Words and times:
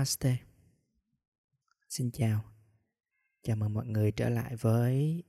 Namaste. 0.00 0.36
Xin 1.88 2.10
chào. 2.10 2.44
Chào 3.42 3.56
mừng 3.56 3.74
mọi 3.74 3.86
người 3.86 4.12
trở 4.12 4.28
lại 4.28 4.56
với 4.56 5.24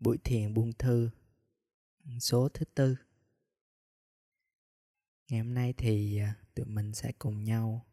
buổi 0.00 0.18
thiền 0.24 0.54
buông 0.54 0.72
thư 0.72 1.10
số 2.20 2.48
thứ 2.48 2.64
tư. 2.64 2.96
Ngày 5.28 5.40
hôm 5.40 5.54
nay 5.54 5.74
thì 5.76 6.18
à, 6.18 6.34
tụi 6.54 6.66
mình 6.66 6.94
sẽ 6.94 7.12
cùng 7.18 7.44
nhau 7.44 7.86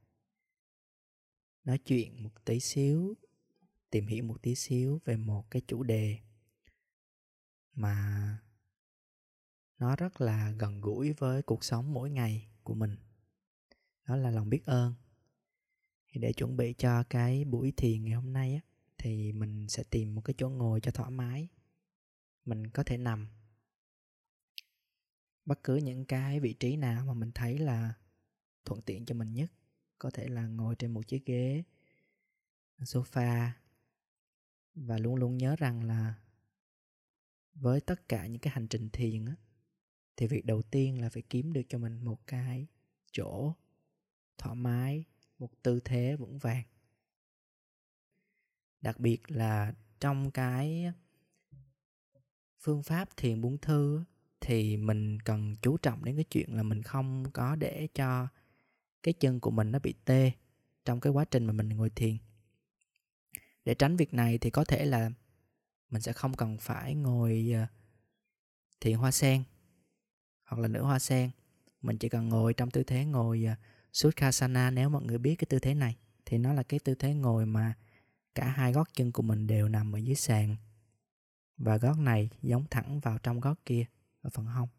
nói 1.64 1.78
chuyện 1.78 2.24
một 2.24 2.46
tí 2.46 2.60
xíu, 2.60 3.18
tìm 3.90 4.08
hiểu 4.08 4.24
một 4.24 4.42
tí 4.42 4.56
xíu 4.56 5.00
về 5.06 5.18
một 5.18 5.52
cái 5.52 5.62
chủ 5.68 5.84
đề 5.84 6.20
mà 7.74 8.38
nó 9.78 9.96
rất 9.96 10.22
là 10.22 10.52
gần 10.52 10.82
gũi 10.82 11.14
với 11.14 11.42
cuộc 11.42 11.64
sống 11.64 11.94
mỗi 11.94 12.10
ngày 12.10 12.50
của 12.64 12.74
mình. 12.74 12.96
Đó 14.08 14.16
là 14.16 14.32
lòng 14.32 14.50
biết 14.50 14.66
ơn 14.66 14.94
thì 16.12 16.22
để 16.22 16.34
chuẩn 16.34 16.58
bị 16.58 16.74
cho 16.74 17.04
cái 17.04 17.46
buổi 17.46 17.74
thiền 17.78 18.04
ngày 18.04 18.14
hôm 18.14 18.34
nay 18.34 18.54
á, 18.54 18.62
thì 18.98 19.32
mình 19.32 19.68
sẽ 19.70 19.84
tìm 19.84 20.16
một 20.16 20.22
cái 20.22 20.34
chỗ 20.38 20.50
ngồi 20.50 20.82
cho 20.82 20.92
thoải 20.92 21.12
mái. 21.12 21.48
Mình 22.46 22.70
có 22.70 22.84
thể 22.84 22.98
nằm. 22.98 23.28
Bất 25.46 25.64
cứ 25.64 25.76
những 25.76 26.06
cái 26.06 26.40
vị 26.40 26.54
trí 26.54 26.76
nào 26.76 27.06
mà 27.06 27.14
mình 27.14 27.32
thấy 27.32 27.58
là 27.58 27.94
thuận 28.66 28.82
tiện 28.82 29.06
cho 29.06 29.16
mình 29.16 29.34
nhất, 29.34 29.52
có 30.00 30.10
thể 30.10 30.28
là 30.28 30.48
ngồi 30.48 30.76
trên 30.76 30.94
một 30.94 31.08
chiếc 31.08 31.26
ghế, 31.26 31.64
sofa, 32.80 33.50
và 34.76 34.98
luôn 34.98 35.16
luôn 35.16 35.38
nhớ 35.38 35.56
rằng 35.56 35.84
là 35.84 36.14
với 37.54 37.82
tất 37.82 38.08
cả 38.08 38.28
những 38.28 38.42
cái 38.42 38.54
hành 38.54 38.68
trình 38.68 38.90
thiền 38.90 39.26
á, 39.26 39.36
thì 40.18 40.28
việc 40.28 40.46
đầu 40.46 40.62
tiên 40.62 41.02
là 41.02 41.10
phải 41.10 41.22
kiếm 41.22 41.54
được 41.54 41.62
cho 41.70 41.78
mình 41.78 42.04
một 42.04 42.28
cái 42.28 42.68
chỗ 43.12 43.54
thoải 44.38 44.56
mái 44.56 45.06
một 45.42 45.64
tư 45.64 45.80
thế 45.86 46.16
vững 46.16 46.38
vàng. 46.38 46.64
Đặc 48.82 49.00
biệt 49.00 49.32
là 49.32 49.74
trong 50.00 50.32
cái 50.32 50.92
phương 52.60 52.84
pháp 52.84 53.18
thiền 53.18 53.42
buông 53.42 53.58
thư 53.58 54.04
thì 54.42 54.78
mình 54.78 55.20
cần 55.20 55.56
chú 55.62 55.78
trọng 55.78 56.06
đến 56.06 56.16
cái 56.16 56.24
chuyện 56.24 56.56
là 56.56 56.64
mình 56.64 56.84
không 56.84 57.32
có 57.32 57.56
để 57.56 57.88
cho 57.94 58.28
cái 59.04 59.14
chân 59.14 59.40
của 59.40 59.52
mình 59.52 59.72
nó 59.72 59.80
bị 59.80 59.94
tê 60.06 60.32
trong 60.86 61.00
cái 61.00 61.14
quá 61.14 61.26
trình 61.26 61.46
mà 61.46 61.54
mình 61.54 61.70
ngồi 61.70 61.90
thiền. 61.90 62.18
Để 63.66 63.74
tránh 63.74 63.96
việc 63.96 64.14
này 64.14 64.38
thì 64.38 64.50
có 64.50 64.64
thể 64.64 64.86
là 64.86 65.12
mình 65.90 66.02
sẽ 66.02 66.14
không 66.14 66.34
cần 66.34 66.58
phải 66.58 66.96
ngồi 66.96 67.52
ờ, 67.54 67.66
thiền 68.80 68.98
hoa 68.98 69.12
sen 69.12 69.44
hoặc 70.46 70.62
là 70.62 70.68
nửa 70.68 70.82
hoa 70.82 71.00
sen. 71.00 71.30
Mình 71.82 71.98
chỉ 71.98 72.10
cần 72.10 72.30
ngồi 72.30 72.54
trong 72.54 72.72
tư 72.72 72.84
thế 72.84 73.06
ngồi 73.06 73.44
ờ, 73.44 73.56
Sukhasana, 73.94 74.72
nếu 74.72 74.90
mọi 74.90 75.04
người 75.04 75.18
biết 75.18 75.36
cái 75.36 75.46
tư 75.50 75.60
thế 75.60 75.74
này, 75.74 75.98
thì 76.26 76.38
nó 76.38 76.54
là 76.54 76.64
cái 76.64 76.80
tư 76.80 76.96
thế 76.96 77.14
ngồi 77.14 77.46
mà 77.46 77.74
cả 78.36 78.48
hai 78.48 78.74
gót 78.74 78.88
chân 78.94 79.12
của 79.12 79.22
mình 79.22 79.48
đều 79.48 79.68
nằm 79.68 79.96
ở 79.96 79.98
dưới 79.98 80.16
sàn. 80.16 80.56
Và 81.58 81.78
gót 81.78 81.98
này 81.98 82.30
giống 82.42 82.66
thẳng 82.70 83.00
vào 83.00 83.18
trong 83.18 83.40
gót 83.40 83.60
kia, 83.66 83.86
ở 84.22 84.30
phần 84.30 84.46
hông. 84.46 84.70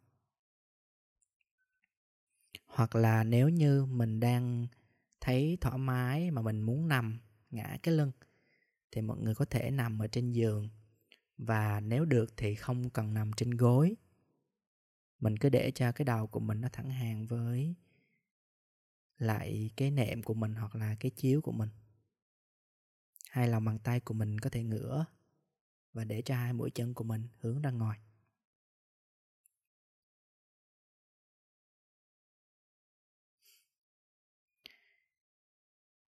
Hoặc 2.66 2.96
là 2.96 3.24
nếu 3.24 3.48
như 3.48 3.84
mình 3.84 4.20
đang 4.20 4.66
thấy 5.20 5.58
thoải 5.60 5.78
mái 5.78 6.30
mà 6.30 6.42
mình 6.42 6.60
muốn 6.60 6.88
nằm, 6.88 7.18
ngã 7.50 7.76
cái 7.82 7.94
lưng, 7.94 8.12
thì 8.90 9.00
mọi 9.00 9.18
người 9.18 9.34
có 9.34 9.44
thể 9.44 9.70
nằm 9.70 10.02
ở 10.02 10.06
trên 10.06 10.32
giường. 10.32 10.68
Và 11.38 11.80
nếu 11.80 12.04
được 12.04 12.36
thì 12.36 12.54
không 12.54 12.90
cần 12.90 13.14
nằm 13.14 13.32
trên 13.32 13.50
gối. 13.50 13.96
Mình 15.20 15.36
cứ 15.36 15.48
để 15.48 15.70
cho 15.70 15.92
cái 15.92 16.04
đầu 16.04 16.26
của 16.26 16.40
mình 16.40 16.60
nó 16.60 16.68
thẳng 16.72 16.90
hàng 16.90 17.26
với 17.26 17.74
lại 19.22 19.70
cái 19.76 19.90
nệm 19.90 20.22
của 20.22 20.34
mình 20.34 20.54
hoặc 20.54 20.74
là 20.74 20.96
cái 21.00 21.10
chiếu 21.10 21.40
của 21.40 21.52
mình. 21.52 21.68
Hai 23.30 23.48
lòng 23.48 23.64
bàn 23.64 23.78
tay 23.78 24.00
của 24.00 24.14
mình 24.14 24.38
có 24.38 24.50
thể 24.50 24.62
ngửa 24.62 25.06
và 25.92 26.04
để 26.04 26.22
cho 26.22 26.34
hai 26.34 26.52
mũi 26.52 26.70
chân 26.70 26.94
của 26.94 27.04
mình 27.04 27.28
hướng 27.40 27.62
ra 27.62 27.70
ngoài. 27.70 27.98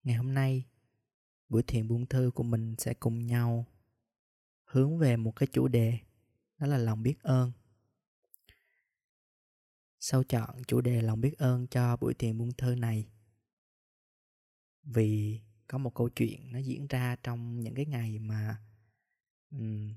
Ngày 0.03 0.15
hôm 0.15 0.33
nay, 0.33 0.65
buổi 1.49 1.63
thiền 1.63 1.87
buông 1.87 2.05
thư 2.05 2.31
của 2.35 2.43
mình 2.43 2.75
sẽ 2.77 2.93
cùng 2.93 3.25
nhau 3.27 3.65
hướng 4.63 4.97
về 4.97 5.17
một 5.17 5.35
cái 5.35 5.47
chủ 5.51 5.67
đề, 5.67 5.99
đó 6.57 6.67
là 6.67 6.77
lòng 6.77 7.03
biết 7.03 7.19
ơn 7.19 7.51
sau 10.07 10.23
chọn 10.23 10.63
chủ 10.67 10.81
đề 10.81 11.01
lòng 11.01 11.21
biết 11.21 11.37
ơn 11.37 11.67
cho 11.67 11.97
buổi 11.97 12.13
thiền 12.13 12.37
buông 12.37 12.51
thơ 12.57 12.75
này? 12.75 13.07
Vì 14.83 15.41
có 15.67 15.77
một 15.77 15.95
câu 15.95 16.09
chuyện 16.09 16.51
nó 16.51 16.59
diễn 16.59 16.87
ra 16.87 17.15
trong 17.23 17.59
những 17.59 17.75
cái 17.75 17.85
ngày 17.85 18.19
mà 18.19 18.57
um, 19.51 19.93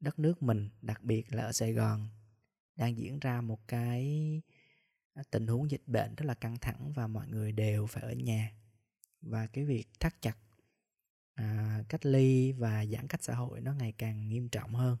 đất 0.00 0.18
nước 0.18 0.42
mình 0.42 0.70
đặc 0.82 1.02
biệt 1.02 1.32
là 1.32 1.42
ở 1.42 1.52
sài 1.52 1.72
gòn 1.72 2.08
đang 2.76 2.96
diễn 2.96 3.18
ra 3.18 3.40
một 3.40 3.68
cái 3.68 4.06
à, 5.14 5.22
tình 5.30 5.46
huống 5.46 5.70
dịch 5.70 5.82
bệnh 5.86 6.14
rất 6.14 6.26
là 6.26 6.34
căng 6.34 6.58
thẳng 6.58 6.92
và 6.92 7.06
mọi 7.06 7.28
người 7.28 7.52
đều 7.52 7.86
phải 7.86 8.02
ở 8.02 8.12
nhà. 8.12 8.52
Và 9.20 9.46
cái 9.46 9.64
việc 9.64 9.86
thắt 10.00 10.22
chặt 10.22 10.36
à, 11.34 11.82
cách 11.88 12.06
ly 12.06 12.52
và 12.52 12.86
giãn 12.86 13.08
cách 13.08 13.22
xã 13.22 13.34
hội 13.34 13.60
nó 13.60 13.74
ngày 13.74 13.92
càng 13.98 14.28
nghiêm 14.28 14.48
trọng 14.48 14.74
hơn. 14.74 14.96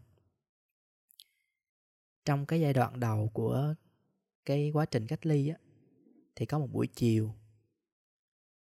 Trong 2.24 2.46
cái 2.46 2.60
giai 2.60 2.72
đoạn 2.72 3.00
đầu 3.00 3.30
của 3.34 3.74
cái 4.46 4.70
quá 4.74 4.84
trình 4.84 5.06
cách 5.06 5.26
ly 5.26 5.48
á 5.48 5.56
thì 6.36 6.46
có 6.46 6.58
một 6.58 6.68
buổi 6.72 6.86
chiều 6.86 7.34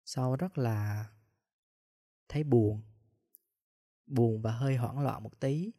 sau 0.04 0.36
rất 0.36 0.58
là 0.58 1.06
thấy 2.28 2.44
buồn 2.44 2.82
buồn 4.06 4.42
và 4.42 4.52
hơi 4.52 4.76
hoảng 4.76 5.00
loạn 5.00 5.22
một 5.22 5.40
tí 5.40 5.72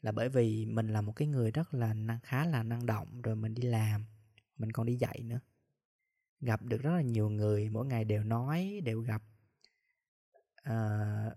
là 0.00 0.12
bởi 0.12 0.28
vì 0.28 0.66
mình 0.66 0.88
là 0.88 1.00
một 1.00 1.12
cái 1.16 1.28
người 1.28 1.50
rất 1.50 1.74
là 1.74 1.94
năng 1.94 2.20
khá 2.20 2.46
là 2.46 2.62
năng 2.62 2.86
động 2.86 3.22
rồi 3.22 3.36
mình 3.36 3.54
đi 3.54 3.62
làm 3.62 4.06
mình 4.58 4.72
còn 4.72 4.86
đi 4.86 4.96
dạy 4.96 5.22
nữa. 5.22 5.40
Gặp 6.40 6.62
được 6.62 6.82
rất 6.82 6.90
là 6.90 7.02
nhiều 7.02 7.30
người 7.30 7.68
mỗi 7.68 7.86
ngày 7.86 8.04
đều 8.04 8.24
nói 8.24 8.80
đều 8.84 9.00
gặp. 9.00 9.22
À, 10.54 11.30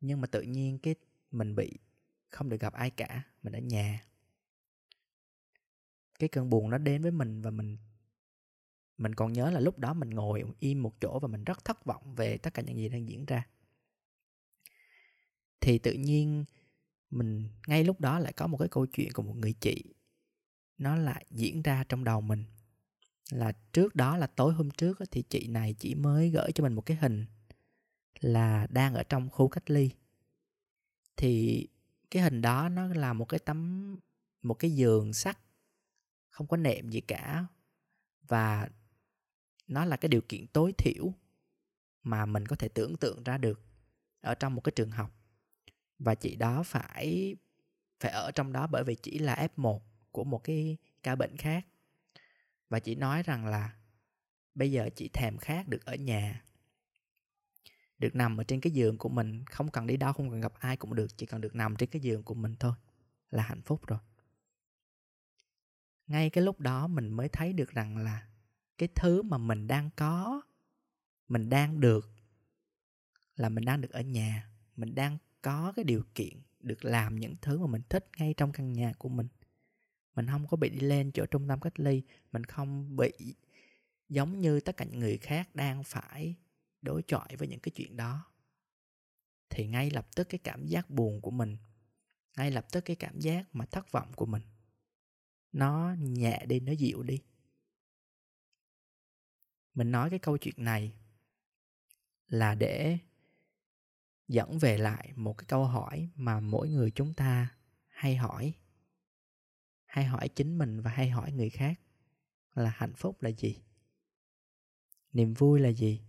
nhưng 0.00 0.20
mà 0.20 0.26
tự 0.26 0.42
nhiên 0.42 0.78
cái 0.78 0.94
mình 1.30 1.54
bị 1.54 1.78
không 2.30 2.48
được 2.48 2.60
gặp 2.60 2.72
ai 2.72 2.90
cả 2.90 3.22
mình 3.42 3.52
ở 3.52 3.60
nhà 3.60 4.02
cái 6.18 6.28
cơn 6.28 6.50
buồn 6.50 6.70
nó 6.70 6.78
đến 6.78 7.02
với 7.02 7.10
mình 7.10 7.42
và 7.42 7.50
mình 7.50 7.76
mình 8.98 9.14
còn 9.14 9.32
nhớ 9.32 9.50
là 9.50 9.60
lúc 9.60 9.78
đó 9.78 9.94
mình 9.94 10.10
ngồi 10.10 10.44
im 10.58 10.82
một 10.82 11.00
chỗ 11.00 11.18
và 11.18 11.28
mình 11.28 11.44
rất 11.44 11.64
thất 11.64 11.84
vọng 11.84 12.14
về 12.14 12.38
tất 12.38 12.54
cả 12.54 12.62
những 12.62 12.76
gì 12.76 12.88
đang 12.88 13.08
diễn 13.08 13.24
ra. 13.24 13.46
Thì 15.60 15.78
tự 15.78 15.92
nhiên 15.92 16.44
mình, 17.10 17.48
ngay 17.66 17.84
lúc 17.84 18.00
đó 18.00 18.18
lại 18.18 18.32
có 18.32 18.46
một 18.46 18.56
cái 18.58 18.68
câu 18.68 18.86
chuyện 18.86 19.12
của 19.12 19.22
một 19.22 19.36
người 19.36 19.52
chị, 19.52 19.94
nó 20.78 20.96
lại 20.96 21.26
diễn 21.30 21.62
ra 21.62 21.84
trong 21.88 22.04
đầu 22.04 22.20
mình. 22.20 22.44
Là 23.30 23.52
trước 23.72 23.94
đó 23.94 24.16
là 24.16 24.26
tối 24.26 24.54
hôm 24.54 24.70
trước 24.70 24.98
thì 25.10 25.22
chị 25.22 25.46
này 25.46 25.74
chỉ 25.78 25.94
mới 25.94 26.30
gửi 26.30 26.52
cho 26.52 26.64
mình 26.64 26.74
một 26.74 26.86
cái 26.86 26.96
hình 26.96 27.26
là 28.20 28.66
đang 28.70 28.94
ở 28.94 29.02
trong 29.02 29.30
khu 29.30 29.48
cách 29.48 29.70
ly. 29.70 29.90
Thì 31.16 31.66
cái 32.10 32.22
hình 32.22 32.42
đó 32.42 32.68
nó 32.68 32.86
là 32.86 33.12
một 33.12 33.24
cái 33.24 33.38
tấm, 33.38 33.96
một 34.42 34.54
cái 34.54 34.70
giường 34.70 35.12
sắt 35.12 35.38
không 36.36 36.46
có 36.46 36.56
nệm 36.56 36.88
gì 36.88 37.00
cả. 37.00 37.46
Và 38.28 38.68
nó 39.66 39.84
là 39.84 39.96
cái 39.96 40.08
điều 40.08 40.20
kiện 40.20 40.46
tối 40.46 40.72
thiểu 40.78 41.12
mà 42.02 42.26
mình 42.26 42.46
có 42.46 42.56
thể 42.56 42.68
tưởng 42.68 42.96
tượng 42.96 43.24
ra 43.24 43.38
được 43.38 43.60
ở 44.20 44.34
trong 44.34 44.54
một 44.54 44.60
cái 44.60 44.72
trường 44.76 44.90
học. 44.90 45.10
Và 45.98 46.14
chị 46.14 46.36
đó 46.36 46.62
phải 46.62 47.36
phải 48.00 48.10
ở 48.12 48.30
trong 48.30 48.52
đó 48.52 48.66
bởi 48.66 48.84
vì 48.84 48.94
chỉ 48.94 49.18
là 49.18 49.48
F1 49.56 49.80
của 50.10 50.24
một 50.24 50.44
cái 50.44 50.76
ca 51.02 51.16
bệnh 51.16 51.36
khác. 51.36 51.66
Và 52.68 52.78
chị 52.78 52.94
nói 52.94 53.22
rằng 53.22 53.46
là 53.46 53.76
bây 54.54 54.72
giờ 54.72 54.88
chị 54.96 55.08
thèm 55.08 55.38
khát 55.38 55.68
được 55.68 55.84
ở 55.84 55.94
nhà, 55.94 56.44
được 57.98 58.14
nằm 58.14 58.36
ở 58.40 58.44
trên 58.44 58.60
cái 58.60 58.70
giường 58.70 58.98
của 58.98 59.08
mình. 59.08 59.44
Không 59.44 59.70
cần 59.70 59.86
đi 59.86 59.96
đâu, 59.96 60.12
không 60.12 60.30
cần 60.30 60.40
gặp 60.40 60.54
ai 60.58 60.76
cũng 60.76 60.94
được, 60.94 61.16
chỉ 61.16 61.26
cần 61.26 61.40
được 61.40 61.54
nằm 61.54 61.76
trên 61.76 61.90
cái 61.90 62.00
giường 62.00 62.22
của 62.22 62.34
mình 62.34 62.54
thôi 62.60 62.72
là 63.30 63.42
hạnh 63.42 63.62
phúc 63.62 63.86
rồi 63.86 63.98
ngay 66.06 66.30
cái 66.30 66.44
lúc 66.44 66.60
đó 66.60 66.86
mình 66.86 67.12
mới 67.12 67.28
thấy 67.28 67.52
được 67.52 67.70
rằng 67.70 67.96
là 67.96 68.28
cái 68.78 68.88
thứ 68.94 69.22
mà 69.22 69.38
mình 69.38 69.66
đang 69.66 69.90
có, 69.96 70.40
mình 71.28 71.48
đang 71.48 71.80
được 71.80 72.10
là 73.36 73.48
mình 73.48 73.64
đang 73.64 73.80
được 73.80 73.90
ở 73.90 74.00
nhà. 74.00 74.50
Mình 74.76 74.94
đang 74.94 75.18
có 75.42 75.72
cái 75.76 75.84
điều 75.84 76.02
kiện 76.14 76.42
được 76.60 76.84
làm 76.84 77.16
những 77.16 77.34
thứ 77.42 77.58
mà 77.58 77.66
mình 77.66 77.82
thích 77.88 78.10
ngay 78.18 78.34
trong 78.36 78.52
căn 78.52 78.72
nhà 78.72 78.92
của 78.98 79.08
mình. 79.08 79.28
Mình 80.14 80.26
không 80.26 80.46
có 80.46 80.56
bị 80.56 80.68
đi 80.68 80.80
lên 80.80 81.10
chỗ 81.12 81.26
trung 81.26 81.48
tâm 81.48 81.60
cách 81.60 81.80
ly. 81.80 82.02
Mình 82.32 82.44
không 82.44 82.96
bị 82.96 83.12
giống 84.08 84.40
như 84.40 84.60
tất 84.60 84.76
cả 84.76 84.84
những 84.84 85.00
người 85.00 85.18
khác 85.18 85.54
đang 85.54 85.84
phải 85.84 86.34
đối 86.82 87.02
chọi 87.02 87.36
với 87.38 87.48
những 87.48 87.60
cái 87.60 87.72
chuyện 87.74 87.96
đó. 87.96 88.24
Thì 89.50 89.66
ngay 89.66 89.90
lập 89.90 90.08
tức 90.16 90.28
cái 90.28 90.38
cảm 90.44 90.66
giác 90.66 90.90
buồn 90.90 91.20
của 91.20 91.30
mình, 91.30 91.56
ngay 92.36 92.50
lập 92.50 92.66
tức 92.72 92.84
cái 92.84 92.96
cảm 92.96 93.20
giác 93.20 93.54
mà 93.54 93.66
thất 93.66 93.92
vọng 93.92 94.12
của 94.12 94.26
mình 94.26 94.42
nó 95.56 95.94
nhẹ 95.98 96.46
đi, 96.48 96.60
nó 96.60 96.72
dịu 96.72 97.02
đi. 97.02 97.22
Mình 99.74 99.90
nói 99.92 100.10
cái 100.10 100.18
câu 100.18 100.38
chuyện 100.38 100.64
này 100.64 100.92
là 102.26 102.54
để 102.54 102.98
dẫn 104.28 104.58
về 104.58 104.78
lại 104.78 105.12
một 105.16 105.38
cái 105.38 105.46
câu 105.46 105.64
hỏi 105.64 106.10
mà 106.14 106.40
mỗi 106.40 106.68
người 106.68 106.90
chúng 106.90 107.14
ta 107.14 107.56
hay 107.88 108.16
hỏi. 108.16 108.54
Hay 109.84 110.04
hỏi 110.04 110.28
chính 110.28 110.58
mình 110.58 110.80
và 110.80 110.90
hay 110.90 111.10
hỏi 111.10 111.32
người 111.32 111.50
khác 111.50 111.80
là 112.54 112.72
hạnh 112.76 112.94
phúc 112.96 113.22
là 113.22 113.30
gì? 113.30 113.62
Niềm 115.12 115.34
vui 115.34 115.60
là 115.60 115.68
gì? 115.68 116.02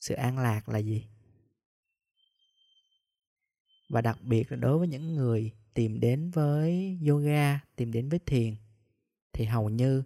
Sự 0.00 0.14
an 0.14 0.38
lạc 0.38 0.68
là 0.68 0.78
gì? 0.78 1.08
Và 3.88 4.00
đặc 4.00 4.18
biệt 4.22 4.52
là 4.52 4.56
đối 4.56 4.78
với 4.78 4.88
những 4.88 5.14
người 5.14 5.52
tìm 5.74 6.00
đến 6.00 6.30
với 6.30 6.98
yoga, 7.08 7.60
tìm 7.76 7.92
đến 7.92 8.08
với 8.08 8.18
thiền, 8.26 8.56
thì 9.32 9.44
hầu 9.44 9.70
như 9.70 10.02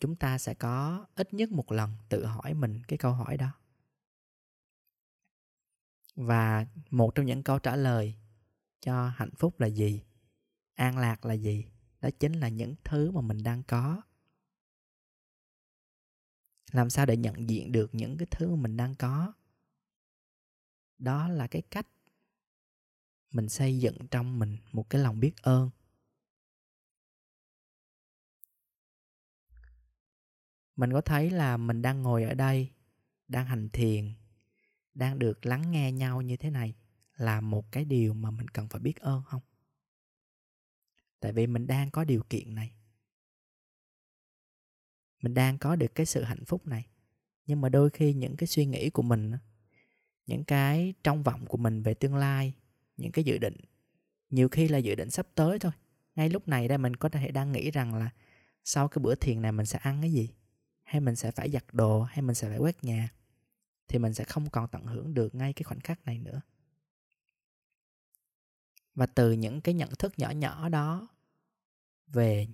chúng 0.00 0.16
ta 0.16 0.38
sẽ 0.38 0.54
có 0.54 1.06
ít 1.14 1.34
nhất 1.34 1.50
một 1.50 1.72
lần 1.72 1.90
tự 2.08 2.24
hỏi 2.24 2.54
mình 2.54 2.82
cái 2.88 2.98
câu 2.98 3.12
hỏi 3.12 3.36
đó. 3.36 3.52
Và 6.14 6.66
một 6.90 7.14
trong 7.14 7.26
những 7.26 7.42
câu 7.42 7.58
trả 7.58 7.76
lời 7.76 8.14
cho 8.80 9.08
hạnh 9.08 9.34
phúc 9.34 9.60
là 9.60 9.66
gì, 9.66 10.02
an 10.74 10.98
lạc 10.98 11.24
là 11.24 11.34
gì, 11.34 11.66
đó 12.00 12.08
chính 12.20 12.32
là 12.32 12.48
những 12.48 12.74
thứ 12.84 13.10
mà 13.10 13.20
mình 13.20 13.42
đang 13.42 13.62
có. 13.62 14.02
Làm 16.72 16.90
sao 16.90 17.06
để 17.06 17.16
nhận 17.16 17.48
diện 17.50 17.72
được 17.72 17.94
những 17.94 18.18
cái 18.18 18.26
thứ 18.30 18.50
mà 18.50 18.62
mình 18.62 18.76
đang 18.76 18.94
có? 18.94 19.32
Đó 20.98 21.28
là 21.28 21.46
cái 21.46 21.62
cách 21.62 21.86
mình 23.32 23.48
xây 23.48 23.78
dựng 23.78 23.96
trong 24.10 24.38
mình 24.38 24.56
một 24.72 24.90
cái 24.90 25.02
lòng 25.02 25.20
biết 25.20 25.42
ơn. 25.42 25.70
Mình 30.76 30.92
có 30.92 31.00
thấy 31.00 31.30
là 31.30 31.56
mình 31.56 31.82
đang 31.82 32.02
ngồi 32.02 32.24
ở 32.24 32.34
đây, 32.34 32.70
đang 33.28 33.46
hành 33.46 33.68
thiền, 33.68 34.12
đang 34.94 35.18
được 35.18 35.46
lắng 35.46 35.70
nghe 35.70 35.92
nhau 35.92 36.22
như 36.22 36.36
thế 36.36 36.50
này 36.50 36.74
là 37.16 37.40
một 37.40 37.72
cái 37.72 37.84
điều 37.84 38.14
mà 38.14 38.30
mình 38.30 38.48
cần 38.48 38.68
phải 38.68 38.80
biết 38.80 38.96
ơn 38.96 39.22
không? 39.26 39.42
Tại 41.20 41.32
vì 41.32 41.46
mình 41.46 41.66
đang 41.66 41.90
có 41.90 42.04
điều 42.04 42.22
kiện 42.30 42.54
này. 42.54 42.72
Mình 45.22 45.34
đang 45.34 45.58
có 45.58 45.76
được 45.76 45.94
cái 45.94 46.06
sự 46.06 46.22
hạnh 46.22 46.44
phúc 46.44 46.66
này. 46.66 46.86
Nhưng 47.46 47.60
mà 47.60 47.68
đôi 47.68 47.90
khi 47.90 48.14
những 48.14 48.36
cái 48.36 48.46
suy 48.46 48.66
nghĩ 48.66 48.90
của 48.90 49.02
mình 49.02 49.32
những 50.26 50.44
cái 50.44 50.94
trong 51.04 51.22
vọng 51.22 51.46
của 51.46 51.56
mình 51.56 51.82
về 51.82 51.94
tương 51.94 52.14
lai 52.14 52.54
những 53.02 53.12
cái 53.12 53.24
dự 53.24 53.38
định. 53.38 53.56
Nhiều 54.30 54.48
khi 54.48 54.68
là 54.68 54.78
dự 54.78 54.94
định 54.94 55.10
sắp 55.10 55.26
tới 55.34 55.58
thôi. 55.58 55.72
Ngay 56.14 56.28
lúc 56.28 56.48
này 56.48 56.68
đây 56.68 56.78
mình 56.78 56.96
có 56.96 57.08
thể 57.08 57.30
đang 57.30 57.52
nghĩ 57.52 57.70
rằng 57.70 57.94
là 57.94 58.10
sau 58.64 58.88
cái 58.88 59.00
bữa 59.02 59.14
thiền 59.14 59.42
này 59.42 59.52
mình 59.52 59.66
sẽ 59.66 59.78
ăn 59.78 60.00
cái 60.00 60.12
gì? 60.12 60.30
Hay 60.82 61.00
mình 61.00 61.16
sẽ 61.16 61.30
phải 61.30 61.50
giặt 61.50 61.64
đồ, 61.72 62.02
hay 62.02 62.22
mình 62.22 62.34
sẽ 62.34 62.48
phải 62.48 62.58
quét 62.58 62.84
nhà? 62.84 63.08
Thì 63.88 63.98
mình 63.98 64.14
sẽ 64.14 64.24
không 64.24 64.50
còn 64.50 64.68
tận 64.68 64.86
hưởng 64.86 65.14
được 65.14 65.34
ngay 65.34 65.52
cái 65.52 65.62
khoảnh 65.62 65.80
khắc 65.80 66.04
này 66.04 66.18
nữa. 66.18 66.40
Và 68.94 69.06
từ 69.06 69.32
những 69.32 69.60
cái 69.60 69.74
nhận 69.74 69.90
thức 69.98 70.12
nhỏ 70.18 70.30
nhỏ 70.30 70.68
đó 70.68 71.08
về 72.06 72.46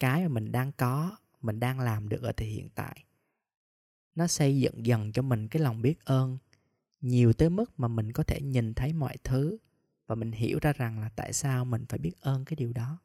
cái 0.00 0.22
mà 0.22 0.28
mình 0.28 0.52
đang 0.52 0.72
có, 0.72 1.16
mình 1.40 1.60
đang 1.60 1.80
làm 1.80 2.08
được 2.08 2.22
ở 2.22 2.32
thời 2.32 2.48
hiện 2.48 2.68
tại, 2.74 3.04
nó 4.14 4.26
xây 4.26 4.60
dựng 4.60 4.86
dần 4.86 5.12
cho 5.12 5.22
mình 5.22 5.48
cái 5.48 5.62
lòng 5.62 5.82
biết 5.82 6.04
ơn 6.04 6.38
nhiều 7.00 7.32
tới 7.32 7.50
mức 7.50 7.80
mà 7.80 7.88
mình 7.88 8.12
có 8.12 8.22
thể 8.22 8.40
nhìn 8.40 8.74
thấy 8.74 8.92
mọi 8.92 9.16
thứ 9.24 9.58
và 10.06 10.14
mình 10.14 10.32
hiểu 10.32 10.58
ra 10.62 10.72
rằng 10.72 11.00
là 11.00 11.08
tại 11.16 11.32
sao 11.32 11.64
mình 11.64 11.84
phải 11.88 11.98
biết 11.98 12.12
ơn 12.20 12.44
cái 12.44 12.56
điều 12.56 12.72
đó. 12.72 12.98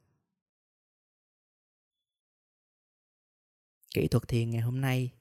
Kỹ 3.94 4.07
thuật 4.07 4.27
thiền 4.27 4.50
ngày 4.50 4.62
hôm 4.62 4.81
nay 4.81 5.13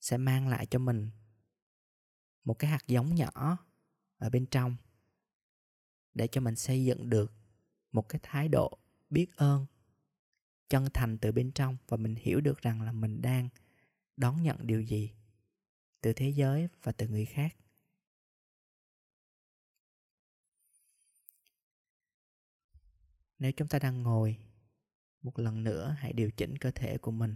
sẽ 0.00 0.16
mang 0.16 0.48
lại 0.48 0.66
cho 0.66 0.78
mình 0.78 1.10
một 2.44 2.58
cái 2.58 2.70
hạt 2.70 2.86
giống 2.86 3.14
nhỏ 3.14 3.58
ở 4.18 4.30
bên 4.30 4.46
trong 4.46 4.76
để 6.14 6.28
cho 6.28 6.40
mình 6.40 6.56
xây 6.56 6.84
dựng 6.84 7.10
được 7.10 7.32
một 7.92 8.08
cái 8.08 8.20
thái 8.22 8.48
độ 8.48 8.78
biết 9.10 9.36
ơn, 9.36 9.66
chân 10.68 10.88
thành 10.94 11.18
từ 11.18 11.32
bên 11.32 11.52
trong 11.52 11.76
và 11.88 11.96
mình 11.96 12.14
hiểu 12.14 12.40
được 12.40 12.58
rằng 12.58 12.82
là 12.82 12.92
mình 12.92 13.22
đang 13.22 13.48
đón 14.16 14.42
nhận 14.42 14.66
điều 14.66 14.80
gì 14.80 15.12
từ 16.00 16.12
thế 16.12 16.28
giới 16.28 16.68
và 16.82 16.92
từ 16.92 17.08
người 17.08 17.24
khác. 17.24 17.56
Nếu 23.38 23.52
chúng 23.52 23.68
ta 23.68 23.78
đang 23.78 24.02
ngồi, 24.02 24.38
một 25.22 25.38
lần 25.38 25.64
nữa 25.64 25.96
hãy 25.98 26.12
điều 26.12 26.30
chỉnh 26.30 26.58
cơ 26.58 26.70
thể 26.70 26.98
của 26.98 27.10
mình 27.10 27.34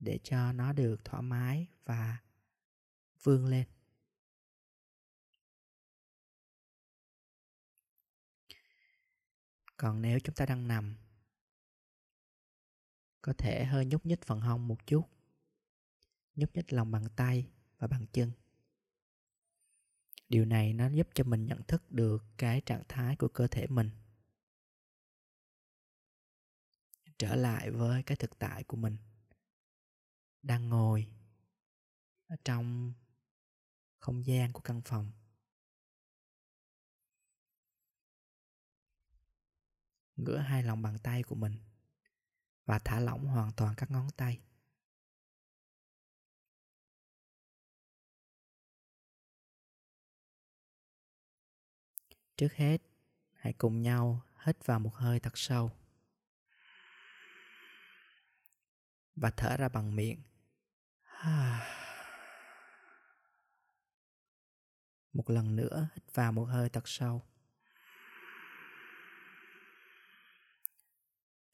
để 0.00 0.18
cho 0.22 0.52
nó 0.52 0.72
được 0.72 1.04
thoải 1.04 1.22
mái 1.22 1.66
và 1.84 2.18
vươn 3.22 3.46
lên. 3.46 3.66
Còn 9.76 10.02
nếu 10.02 10.18
chúng 10.20 10.34
ta 10.34 10.46
đang 10.46 10.68
nằm, 10.68 10.96
có 13.22 13.32
thể 13.38 13.64
hơi 13.64 13.86
nhúc 13.86 14.06
nhích 14.06 14.22
phần 14.22 14.40
hông 14.40 14.68
một 14.68 14.86
chút, 14.86 15.02
nhúc 16.34 16.56
nhích 16.56 16.72
lòng 16.72 16.90
bàn 16.90 17.04
tay 17.16 17.50
và 17.78 17.86
bàn 17.86 18.06
chân. 18.12 18.32
Điều 20.28 20.44
này 20.44 20.72
nó 20.72 20.88
giúp 20.90 21.08
cho 21.14 21.24
mình 21.24 21.46
nhận 21.46 21.62
thức 21.62 21.92
được 21.92 22.24
cái 22.38 22.60
trạng 22.60 22.82
thái 22.88 23.16
của 23.16 23.28
cơ 23.28 23.46
thể 23.46 23.66
mình. 23.66 23.90
Trở 27.18 27.34
lại 27.34 27.70
với 27.70 28.02
cái 28.02 28.16
thực 28.16 28.38
tại 28.38 28.64
của 28.64 28.76
mình. 28.76 28.96
Đang 30.42 30.68
ngồi 30.68 31.06
ở 32.26 32.36
trong 32.44 32.92
không 33.98 34.26
gian 34.26 34.52
của 34.52 34.60
căn 34.60 34.82
phòng. 34.84 35.12
Ngửa 40.16 40.38
hai 40.38 40.62
lòng 40.62 40.82
bàn 40.82 40.98
tay 41.02 41.22
của 41.22 41.34
mình 41.34 41.54
và 42.64 42.78
thả 42.78 43.00
lỏng 43.00 43.26
hoàn 43.26 43.52
toàn 43.56 43.74
các 43.76 43.90
ngón 43.90 44.10
tay. 44.16 44.40
Trước 52.36 52.52
hết, 52.52 52.82
hãy 53.32 53.52
cùng 53.52 53.82
nhau 53.82 54.22
hít 54.44 54.66
vào 54.66 54.80
một 54.80 54.94
hơi 54.94 55.20
thật 55.20 55.38
sâu. 55.38 55.70
Và 59.16 59.30
thở 59.36 59.56
ra 59.56 59.68
bằng 59.68 59.96
miệng. 59.96 60.22
Một 65.12 65.30
lần 65.30 65.56
nữa, 65.56 65.88
hít 65.94 66.14
vào 66.14 66.32
một 66.32 66.44
hơi 66.44 66.68
thật 66.68 66.88
sâu. 66.88 67.22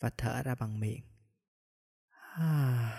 Và 0.00 0.10
thở 0.16 0.42
ra 0.42 0.54
bằng 0.54 0.80
miệng. 0.80 1.02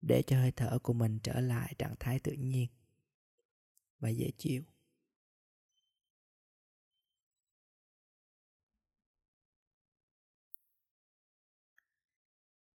Để 0.00 0.22
cho 0.26 0.36
hơi 0.36 0.52
thở 0.52 0.78
của 0.82 0.92
mình 0.92 1.18
trở 1.22 1.40
lại 1.40 1.74
trạng 1.78 1.94
thái 2.00 2.20
tự 2.20 2.32
nhiên 2.32 2.68
và 3.98 4.08
dễ 4.08 4.30
chịu. 4.38 4.64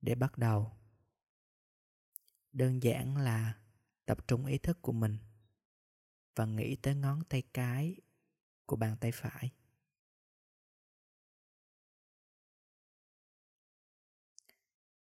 Để 0.01 0.15
bắt 0.15 0.37
đầu. 0.37 0.71
Đơn 2.51 2.83
giản 2.83 3.17
là 3.17 3.59
tập 4.05 4.27
trung 4.27 4.45
ý 4.45 4.57
thức 4.57 4.81
của 4.81 4.91
mình 4.91 5.17
và 6.35 6.45
nghĩ 6.45 6.75
tới 6.75 6.95
ngón 6.95 7.23
tay 7.29 7.43
cái 7.53 7.95
của 8.65 8.75
bàn 8.75 8.97
tay 9.01 9.11
phải. 9.11 9.51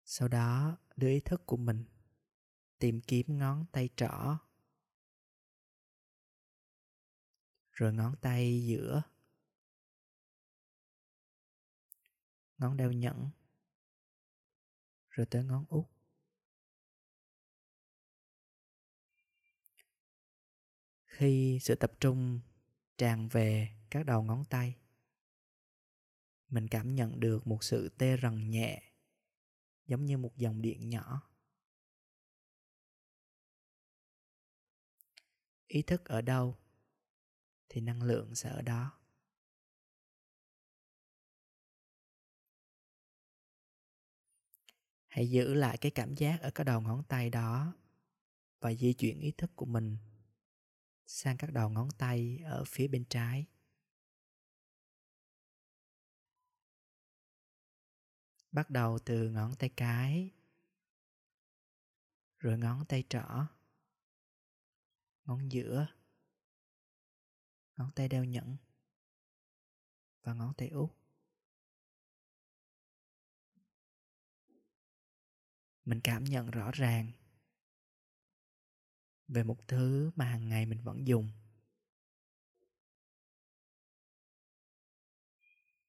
Sau 0.06 0.28
đó, 0.28 0.78
đưa 0.96 1.10
ý 1.10 1.20
thức 1.20 1.46
của 1.46 1.58
mình 1.58 1.86
tìm 2.80 3.02
kiếm 3.02 3.38
ngón 3.38 3.66
tay 3.72 3.90
trỏ, 3.96 4.38
rồi 7.72 7.94
ngón 7.94 8.16
tay 8.22 8.66
giữa. 8.66 9.02
Ngón 12.58 12.78
đeo 12.78 12.92
nhẫn 12.92 13.30
rồi 15.16 15.26
tới 15.26 15.44
ngón 15.44 15.66
út. 15.70 15.86
Khi 21.06 21.60
sự 21.62 21.76
tập 21.76 21.92
trung 22.00 22.40
tràn 22.98 23.28
về 23.28 23.70
các 23.90 24.06
đầu 24.06 24.24
ngón 24.24 24.46
tay, 24.50 24.78
mình 26.48 26.68
cảm 26.68 26.96
nhận 26.96 27.20
được 27.20 27.48
một 27.48 27.64
sự 27.64 27.90
tê 27.98 28.18
rần 28.22 28.50
nhẹ, 28.50 28.94
giống 29.86 30.06
như 30.06 30.18
một 30.18 30.38
dòng 30.38 30.62
điện 30.62 30.90
nhỏ. 30.90 31.32
Ý 35.68 35.82
thức 35.82 36.06
ở 36.06 36.22
đâu 36.22 36.58
thì 37.70 37.82
năng 37.82 38.04
lượng 38.04 38.36
sẽ 38.36 38.50
ở 38.50 38.62
đó. 38.62 39.05
Hãy 45.16 45.30
giữ 45.30 45.54
lại 45.54 45.78
cái 45.78 45.92
cảm 45.92 46.16
giác 46.16 46.42
ở 46.42 46.52
các 46.52 46.64
đầu 46.64 46.82
ngón 46.82 47.04
tay 47.04 47.30
đó 47.30 47.74
và 48.60 48.74
di 48.74 48.94
chuyển 48.94 49.20
ý 49.20 49.32
thức 49.32 49.52
của 49.56 49.66
mình 49.66 49.98
sang 51.06 51.38
các 51.38 51.54
đầu 51.54 51.70
ngón 51.70 51.90
tay 51.98 52.40
ở 52.46 52.64
phía 52.68 52.88
bên 52.88 53.06
trái. 53.10 53.46
Bắt 58.52 58.70
đầu 58.70 59.00
từ 59.06 59.30
ngón 59.30 59.56
tay 59.56 59.70
cái, 59.70 60.32
rồi 62.40 62.58
ngón 62.58 62.86
tay 62.86 63.04
trỏ, 63.10 63.48
ngón 65.26 65.52
giữa, 65.52 65.88
ngón 67.78 67.92
tay 67.96 68.08
đeo 68.08 68.24
nhẫn 68.24 68.58
và 70.24 70.34
ngón 70.34 70.54
tay 70.58 70.70
út. 70.70 71.05
Mình 75.86 76.02
cảm 76.04 76.24
nhận 76.24 76.52
rõ 76.52 76.72
ràng 76.72 77.12
về 79.28 79.44
một 79.44 79.68
thứ 79.68 80.12
mà 80.16 80.26
hàng 80.26 80.50
ngày 80.50 80.66
mình 80.66 80.82
vẫn 80.82 81.08
dùng. 81.08 81.30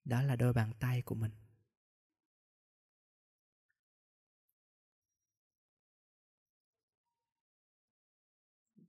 Đó 0.05 0.23
là 0.23 0.37
đôi 0.37 0.53
bàn 0.53 0.73
tay 0.81 1.03
của 1.03 1.15
mình. 1.15 1.33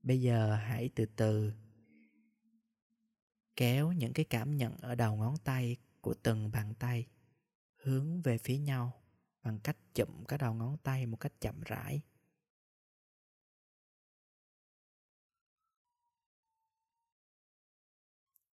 Bây 0.02 0.20
giờ 0.20 0.54
hãy 0.54 0.90
từ 0.94 1.06
từ 1.16 1.52
kéo 3.56 3.92
những 3.92 4.12
cái 4.12 4.24
cảm 4.24 4.56
nhận 4.56 4.76
ở 4.76 4.94
đầu 4.94 5.16
ngón 5.16 5.34
tay 5.44 5.76
của 6.00 6.14
từng 6.22 6.50
bàn 6.50 6.74
tay 6.78 7.06
hướng 7.76 8.22
về 8.22 8.38
phía 8.38 8.58
nhau 8.58 8.97
bằng 9.48 9.58
cách 9.64 9.76
chụm 9.94 10.24
cái 10.28 10.38
đầu 10.38 10.54
ngón 10.54 10.76
tay 10.82 11.06
một 11.06 11.16
cách 11.20 11.32
chậm 11.40 11.60
rãi. 11.64 12.02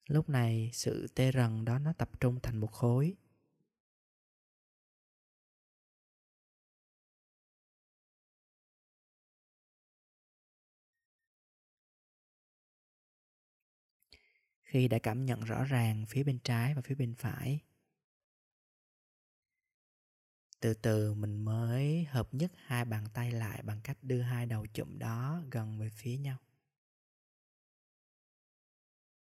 Lúc 0.07 0.29
này, 0.29 0.69
sự 0.73 1.07
tê 1.15 1.31
rần 1.31 1.65
đó 1.65 1.79
nó 1.79 1.93
tập 1.93 2.09
trung 2.19 2.39
thành 2.43 2.57
một 2.57 2.71
khối. 2.71 3.15
Khi 14.63 14.87
đã 14.87 14.99
cảm 14.99 15.25
nhận 15.25 15.41
rõ 15.41 15.63
ràng 15.63 16.05
phía 16.09 16.23
bên 16.23 16.39
trái 16.43 16.73
và 16.73 16.81
phía 16.81 16.95
bên 16.95 17.15
phải 17.15 17.61
từ 20.59 20.73
từ, 20.73 21.13
mình 21.13 21.45
mới 21.45 22.03
hợp 22.03 22.33
nhất 22.33 22.51
hai 22.55 22.85
bàn 22.85 23.05
tay 23.13 23.31
lại 23.31 23.63
bằng 23.63 23.81
cách 23.83 23.97
đưa 24.01 24.21
hai 24.21 24.45
đầu 24.45 24.65
chụm 24.73 24.99
đó 24.99 25.41
gần 25.51 25.79
về 25.79 25.89
phía 25.89 26.17
nhau. 26.17 26.37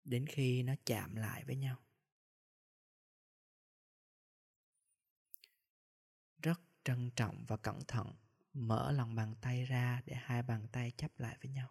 Đến 0.03 0.25
khi 0.25 0.63
nó 0.63 0.73
chạm 0.85 1.15
lại 1.15 1.43
với 1.45 1.55
nhau. 1.55 1.77
Rất 6.41 6.61
trân 6.83 7.11
trọng 7.15 7.45
và 7.47 7.57
cẩn 7.57 7.79
thận, 7.88 8.13
mở 8.53 8.91
lòng 8.91 9.15
bàn 9.15 9.35
tay 9.41 9.65
ra 9.65 10.01
để 10.05 10.15
hai 10.15 10.43
bàn 10.43 10.67
tay 10.71 10.91
chấp 10.91 11.19
lại 11.19 11.38
với 11.41 11.51
nhau. 11.51 11.69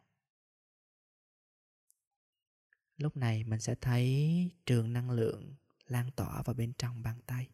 Lúc 2.97 3.17
này 3.17 3.45
mình 3.45 3.61
sẽ 3.61 3.75
thấy 3.81 4.51
trường 4.67 4.93
năng 4.93 5.11
lượng 5.11 5.55
lan 5.87 6.11
tỏa 6.17 6.43
vào 6.43 6.55
bên 6.55 6.73
trong 6.79 7.03
bàn 7.03 7.21
tay. 7.27 7.49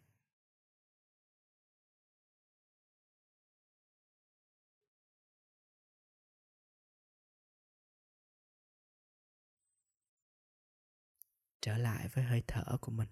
Trở 11.66 11.78
lại 11.78 12.08
với 12.08 12.24
hơi 12.24 12.42
thở 12.46 12.76
của 12.80 12.92
mình. 12.92 13.08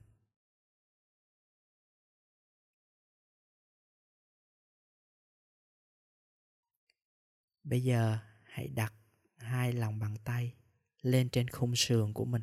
Bây 7.65 7.83
giờ 7.83 8.19
hãy 8.45 8.69
đặt 8.69 8.95
hai 9.37 9.73
lòng 9.73 9.99
bàn 9.99 10.17
tay 10.25 10.55
lên 11.03 11.29
trên 11.33 11.49
khung 11.51 11.73
sườn 11.77 12.13
của 12.15 12.25
mình. 12.25 12.43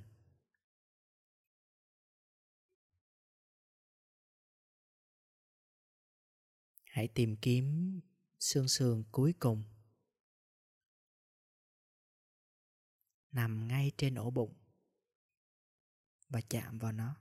Hãy 6.84 7.08
tìm 7.08 7.36
kiếm 7.42 8.00
xương 8.40 8.68
sườn 8.68 9.04
cuối 9.12 9.34
cùng. 9.40 9.64
Nằm 13.32 13.68
ngay 13.68 13.92
trên 13.98 14.16
ổ 14.16 14.32
bụng 14.32 14.61
và 16.32 16.42
chạm 16.42 16.80
vào 16.80 16.92
nó. 16.92 17.16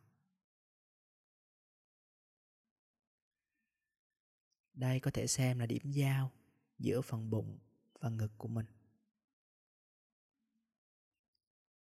Đây 4.73 5.01
có 5.01 5.11
thể 5.11 5.27
xem 5.27 5.59
là 5.59 5.67
điểm 5.67 5.91
giao 5.91 6.31
giữa 6.79 7.01
phần 7.01 7.31
bụng 7.31 7.59
và 8.01 8.09
ngực 8.09 8.33
của 8.39 8.49
mình. 8.49 8.67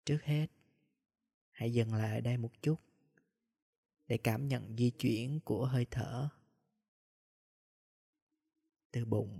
Trước 0.05 0.23
hết, 0.23 0.47
hãy 1.51 1.73
dừng 1.73 1.93
lại 1.93 2.15
ở 2.15 2.21
đây 2.21 2.37
một 2.37 2.61
chút 2.61 2.79
để 4.07 4.17
cảm 4.17 4.47
nhận 4.47 4.77
di 4.77 4.89
chuyển 4.89 5.39
của 5.39 5.65
hơi 5.65 5.85
thở 5.91 6.29
từ 8.91 9.05
bụng 9.05 9.39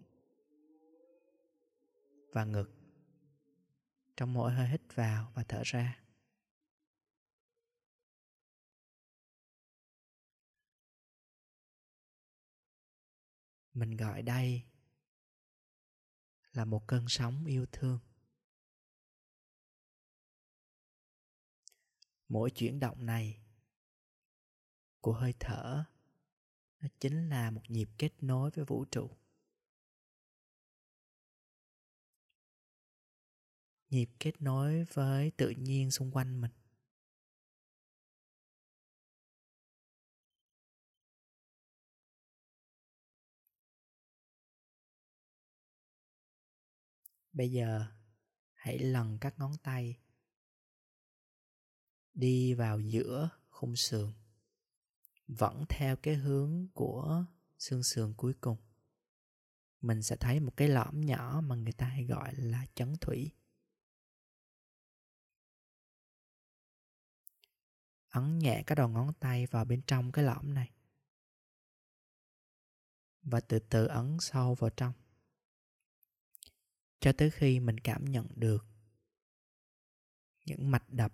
và 2.32 2.46
ngực 2.46 2.72
trong 4.18 4.34
mỗi 4.34 4.54
hơi 4.54 4.68
hít 4.68 4.82
vào 4.96 5.32
và 5.36 5.44
thở 5.44 5.62
ra. 5.66 6.03
Mình 13.74 13.98
gọi 13.98 14.22
đây 14.22 14.64
là 16.54 16.66
một 16.66 16.88
cơn 16.88 17.06
sóng 17.08 17.46
yêu 17.46 17.66
thương. 17.72 18.00
Mỗi 22.28 22.52
chuyển 22.52 22.80
động 22.80 23.06
này 23.06 23.40
của 25.02 25.14
hơi 25.14 25.34
thở, 25.40 25.86
nó 26.80 26.88
chính 27.00 27.30
là 27.30 27.52
một 27.52 27.62
nhịp 27.68 27.90
kết 27.98 28.12
nối 28.22 28.52
với 28.52 28.66
vũ 28.66 28.86
trụ. 28.86 29.18
Nhịp 33.90 34.10
kết 34.20 34.42
nối 34.42 34.84
với 34.94 35.32
tự 35.38 35.50
nhiên 35.50 35.92
xung 35.92 36.12
quanh 36.12 36.42
mình. 36.42 36.52
Bây 47.34 47.52
giờ, 47.52 47.86
hãy 48.54 48.80
lần 48.80 49.18
các 49.22 49.40
ngón 49.40 49.58
tay 49.64 50.00
đi 52.14 52.54
vào 52.54 52.80
giữa 52.80 53.30
khung 53.50 53.76
sườn, 53.76 54.14
vẫn 55.28 55.66
theo 55.70 55.96
cái 55.96 56.16
hướng 56.16 56.68
của 56.74 57.26
xương 57.58 57.84
sườn 57.84 58.14
cuối 58.18 58.34
cùng. 58.42 58.58
Mình 59.82 60.04
sẽ 60.04 60.16
thấy 60.16 60.40
một 60.40 60.58
cái 60.58 60.68
lõm 60.68 61.02
nhỏ 61.02 61.42
mà 61.44 61.56
người 61.56 61.74
ta 61.74 61.86
hay 61.86 62.06
gọi 62.06 62.36
là 62.36 62.66
chấn 62.76 62.96
thủy. 63.02 63.32
Ấn 68.10 68.40
nhẹ 68.40 68.64
các 68.66 68.76
đầu 68.76 68.88
ngón 68.88 69.14
tay 69.14 69.46
vào 69.46 69.66
bên 69.66 69.82
trong 69.88 70.12
cái 70.12 70.26
lõm 70.26 70.54
này 70.54 70.72
và 73.22 73.40
từ 73.40 73.60
từ 73.60 73.86
ấn 73.86 74.18
sâu 74.20 74.56
vào 74.56 74.70
trong 74.70 75.03
cho 77.04 77.12
tới 77.18 77.30
khi 77.32 77.60
mình 77.60 77.80
cảm 77.80 78.06
nhận 78.06 78.28
được 78.36 78.66
những 80.46 80.72
mạch 80.72 80.90
đập. 80.90 81.14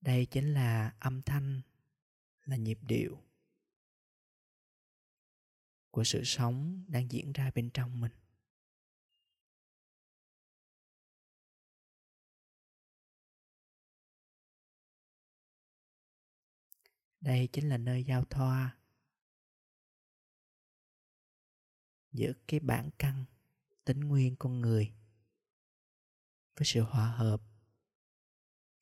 Đây 0.00 0.26
chính 0.26 0.54
là 0.54 0.94
âm 1.00 1.22
thanh, 1.22 1.62
là 2.44 2.56
nhịp 2.56 2.78
điệu 2.82 3.22
của 5.90 6.04
sự 6.04 6.24
sống 6.24 6.84
đang 6.88 7.10
diễn 7.12 7.32
ra 7.32 7.50
bên 7.54 7.70
trong 7.70 8.00
mình. 8.00 8.17
Đây 17.20 17.48
chính 17.52 17.68
là 17.68 17.78
nơi 17.78 18.04
giao 18.04 18.24
thoa 18.24 18.76
giữa 22.12 22.32
cái 22.48 22.60
bản 22.60 22.90
căn 22.98 23.24
tính 23.84 24.00
nguyên 24.00 24.36
con 24.36 24.60
người 24.60 24.92
với 26.56 26.64
sự 26.66 26.80
hòa 26.80 27.10
hợp 27.10 27.42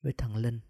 với 0.02 0.12
thần 0.19 0.37
linh. 0.37 0.61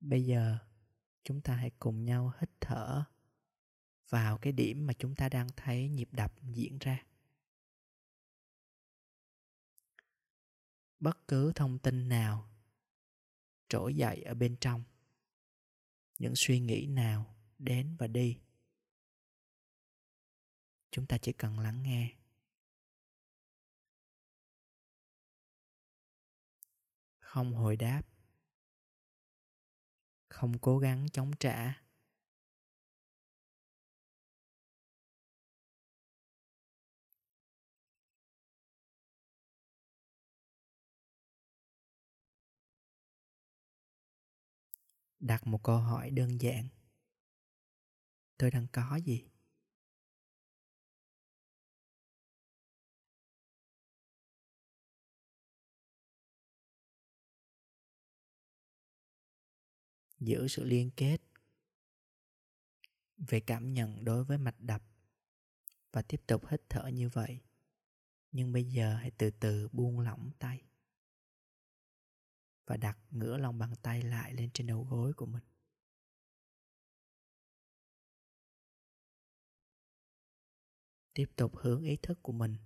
Bây 0.00 0.24
giờ 0.24 0.58
chúng 1.24 1.40
ta 1.40 1.56
hãy 1.56 1.70
cùng 1.78 2.04
nhau 2.04 2.32
hít 2.40 2.50
thở 2.60 3.04
vào 4.08 4.38
cái 4.38 4.52
điểm 4.52 4.86
mà 4.86 4.92
chúng 4.92 5.14
ta 5.14 5.28
đang 5.28 5.48
thấy 5.56 5.88
nhịp 5.88 6.08
đập 6.12 6.32
diễn 6.42 6.78
ra. 6.78 7.06
Bất 11.02 11.28
cứ 11.28 11.52
thông 11.54 11.78
tin 11.78 12.08
nào. 12.08 12.48
Trỗi 13.68 13.94
dậy 13.94 14.22
ở 14.22 14.34
bên 14.34 14.56
trong. 14.60 14.84
Những 16.18 16.32
suy 16.36 16.60
nghĩ 16.60 16.86
nào 16.86 17.36
đến 17.58 17.96
và 17.98 18.06
đi. 18.06 18.40
Chúng 20.90 21.06
ta 21.06 21.18
chỉ 21.18 21.32
cần 21.32 21.58
lắng 21.58 21.82
nghe. 21.82 22.16
Không 27.18 27.54
hồi 27.54 27.76
đáp. 27.76 28.02
Không 30.28 30.58
cố 30.58 30.78
gắng 30.78 31.06
chống 31.12 31.30
trả. 31.40 31.81
Đặt 45.22 45.46
một 45.46 45.62
câu 45.62 45.78
hỏi 45.78 46.10
đơn 46.10 46.40
giản. 46.40 46.68
Tôi 48.36 48.50
đang 48.50 48.66
có 48.72 48.96
gì? 48.96 49.24
Giữ 60.18 60.48
sự 60.48 60.64
liên 60.64 60.90
kết 60.96 61.18
về 63.16 63.40
cảm 63.40 63.74
nhận 63.74 64.04
đối 64.04 64.24
với 64.24 64.38
mạch 64.38 64.60
đập 64.60 64.82
và 65.92 66.02
tiếp 66.02 66.22
tục 66.26 66.42
hít 66.48 66.62
thở 66.68 66.86
như 66.86 67.08
vậy. 67.08 67.40
Nhưng 68.32 68.52
bây 68.52 68.64
giờ 68.64 68.96
hãy 68.96 69.10
từ 69.10 69.30
từ 69.30 69.68
buông 69.72 70.00
lỏng 70.00 70.30
tay 70.38 70.71
và 72.66 72.76
đặt 72.76 72.98
ngửa 73.10 73.36
lòng 73.36 73.58
bàn 73.58 73.74
tay 73.82 74.02
lại 74.02 74.34
lên 74.34 74.50
trên 74.54 74.66
đầu 74.66 74.86
gối 74.90 75.12
của 75.16 75.26
mình. 75.26 75.42
Tiếp 81.14 81.26
tục 81.36 81.56
hướng 81.56 81.82
ý 81.82 81.96
thức 81.96 82.18
của 82.22 82.32
mình 82.32 82.56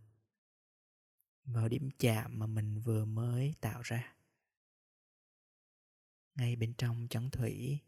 vào 1.45 1.69
điểm 1.69 1.89
chạm 1.99 2.39
mà 2.39 2.47
mình 2.47 2.81
vừa 2.81 3.05
mới 3.05 3.55
tạo 3.61 3.83
ra. 3.83 4.17
Ngay 6.35 6.57
bên 6.57 6.75
trong 6.79 7.07
chấn 7.11 7.31
thủy, 7.31 7.79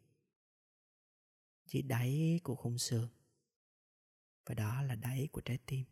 dưới 1.66 1.82
đáy 1.82 2.40
của 2.42 2.54
khung 2.54 2.78
xương. 2.78 3.08
Và 4.46 4.54
đó 4.54 4.82
là 4.82 4.94
đáy 4.94 5.28
của 5.32 5.40
trái 5.40 5.58
tim. 5.66 5.84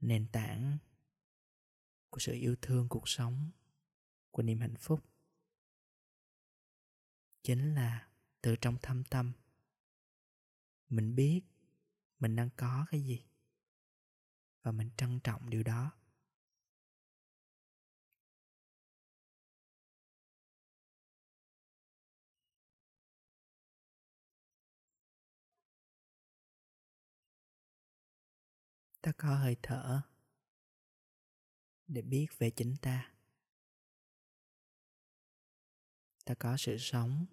Nền 0.00 0.26
tảng 0.32 0.78
của 2.10 2.18
sự 2.18 2.32
yêu 2.32 2.56
thương 2.62 2.88
cuộc 2.88 3.08
sống, 3.08 3.50
của 4.30 4.42
niềm 4.42 4.60
hạnh 4.60 4.76
phúc, 4.76 5.04
chính 7.42 7.74
là 7.74 8.08
từ 8.40 8.56
trong 8.60 8.76
thâm 8.82 9.04
tâm. 9.04 9.32
Mình 10.88 11.14
biết 11.14 11.42
mình 12.18 12.36
đang 12.36 12.50
có 12.56 12.86
cái 12.90 13.02
gì 13.02 13.24
và 14.62 14.72
mình 14.72 14.90
trân 14.96 15.20
trọng 15.20 15.50
điều 15.50 15.62
đó. 15.62 15.92
Ta 29.06 29.12
có 29.12 29.34
hơi 29.34 29.56
thở. 29.62 30.02
Để 31.86 32.02
biết 32.02 32.26
về 32.38 32.50
chính 32.50 32.76
ta. 32.82 33.14
Ta 36.24 36.34
có 36.34 36.56
sự 36.56 36.76
sống 36.78 37.26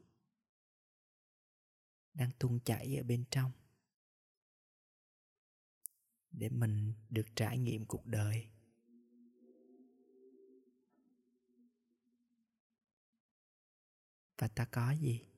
đang 2.14 2.32
tuôn 2.40 2.60
chảy 2.60 2.98
ở 2.98 3.04
bên 3.04 3.26
trong. 3.32 3.52
Để 6.32 6.50
mình 6.50 6.94
được 7.10 7.28
trải 7.36 7.58
nghiệm 7.58 7.86
cuộc 7.86 8.06
đời. 8.06 8.48
Và 14.38 14.48
ta 14.48 14.66
có 14.66 14.92
gì? 14.92 15.33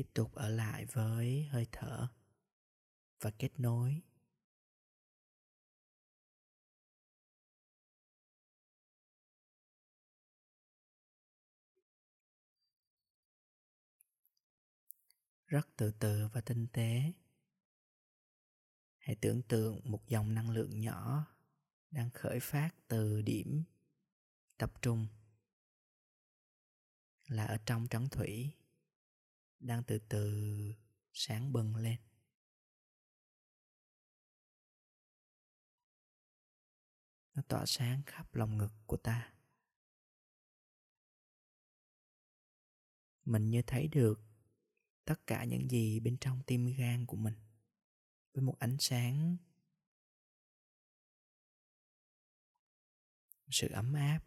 Tiếp 0.00 0.10
tục 0.14 0.34
ở 0.34 0.48
lại 0.48 0.86
với 0.86 1.44
hơi 1.44 1.66
thở 1.72 2.08
và 3.20 3.30
kết 3.30 3.60
nối. 3.60 4.02
Rất 15.46 15.68
từ 15.76 15.92
từ 15.98 16.28
và 16.32 16.40
tinh 16.40 16.66
tế. 16.72 17.12
Hãy 18.98 19.16
tưởng 19.20 19.42
tượng 19.42 19.80
một 19.84 20.08
dòng 20.08 20.34
năng 20.34 20.50
lượng 20.50 20.80
nhỏ 20.80 21.26
đang 21.90 22.10
khởi 22.10 22.40
phát 22.40 22.70
từ 22.88 23.22
điểm 23.22 23.64
tập 24.58 24.82
trung 24.82 25.06
là 27.26 27.46
ở 27.46 27.58
trong 27.66 27.86
trấn 27.90 28.08
thủy 28.08 28.59
đang 29.60 29.82
từ 29.84 29.98
từ 30.08 30.42
sáng 31.12 31.52
bừng 31.52 31.76
lên. 31.76 32.00
Nó 37.34 37.42
tỏa 37.48 37.66
sáng 37.66 38.02
khắp 38.06 38.34
lòng 38.34 38.58
ngực 38.58 38.72
của 38.86 38.96
ta. 38.96 39.34
Mình 43.24 43.50
như 43.50 43.62
thấy 43.66 43.88
được 43.88 44.20
tất 45.04 45.26
cả 45.26 45.44
những 45.44 45.68
gì 45.68 46.00
bên 46.00 46.16
trong 46.20 46.42
tim 46.46 46.66
gan 46.78 47.06
của 47.06 47.16
mình 47.16 47.34
với 48.32 48.42
một 48.42 48.56
ánh 48.58 48.76
sáng, 48.78 49.36
sự 53.50 53.68
ấm 53.68 53.92
áp 53.94 54.20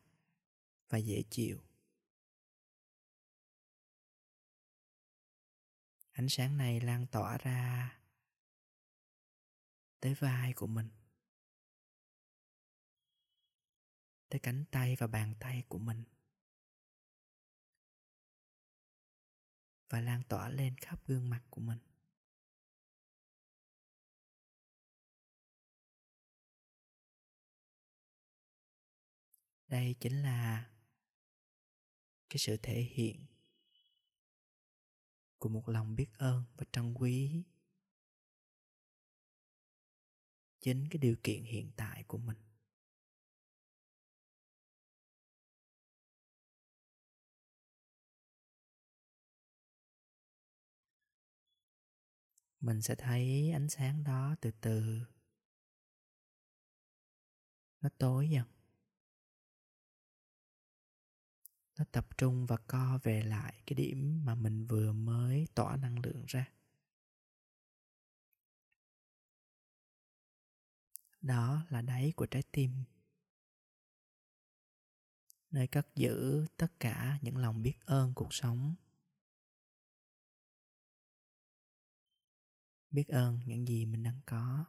và 0.89 0.97
dễ 0.97 1.23
chịu. 1.29 1.61
Ánh 6.13 6.29
sáng 6.29 6.57
này 6.57 6.81
lan 6.81 7.07
tỏa 7.07 7.37
ra 7.37 7.99
tới 9.99 10.13
vai 10.13 10.53
của 10.53 10.67
mình, 10.67 10.89
tới 14.29 14.39
cánh 14.39 14.65
tay 14.71 14.95
và 14.99 15.07
bàn 15.07 15.35
tay 15.39 15.63
của 15.67 15.77
mình, 15.77 16.03
và 19.89 20.01
lan 20.01 20.23
tỏa 20.29 20.49
lên 20.49 20.75
khắp 20.77 20.99
gương 21.07 21.29
mặt 21.29 21.43
của 21.49 21.61
mình. 21.61 21.79
Đây 29.67 29.95
chính 29.99 30.21
là 30.21 30.71
cái 32.29 32.37
sự 32.37 32.57
thể 32.57 32.81
hiện 32.81 33.32
của 35.43 35.49
một 35.49 35.69
lòng 35.69 35.95
biết 35.95 36.07
ơn 36.17 36.43
và 36.57 36.65
trân 36.71 36.93
quý. 36.93 37.43
Chính 40.59 40.87
cái 40.91 40.97
điều 40.97 41.15
kiện 41.23 41.43
hiện 41.43 41.71
tại 41.75 42.03
của 42.07 42.17
mình. 42.17 42.37
Mình 52.59 52.81
sẽ 52.81 52.95
thấy 52.95 53.51
ánh 53.51 53.69
sáng 53.69 54.03
đó 54.03 54.35
từ 54.41 54.51
từ. 54.61 54.99
Nó 57.81 57.89
tối 57.97 58.29
dần. 58.29 58.52
Nó 61.77 61.85
tập 61.91 62.17
trung 62.17 62.45
và 62.45 62.57
co 62.57 62.99
về 63.03 63.23
lại 63.23 63.61
cái 63.65 63.75
điểm 63.75 64.25
mà 64.25 64.35
mình 64.35 64.65
vừa 64.65 64.93
mới 64.93 65.47
tỏa 65.55 65.77
năng 65.77 65.99
lượng 65.99 66.23
ra. 66.27 66.49
Đó 71.21 71.65
là 71.69 71.81
đáy 71.81 72.13
của 72.15 72.25
trái 72.25 72.43
tim. 72.51 72.71
Nơi 75.51 75.67
cất 75.67 75.87
giữ 75.95 76.45
tất 76.57 76.79
cả 76.79 77.19
những 77.21 77.37
lòng 77.37 77.61
biết 77.61 77.75
ơn 77.85 78.13
cuộc 78.13 78.33
sống. 78.33 78.75
Biết 82.91 83.07
ơn 83.07 83.39
những 83.45 83.67
gì 83.67 83.85
mình 83.85 84.03
đang 84.03 84.19
có. 84.25 84.65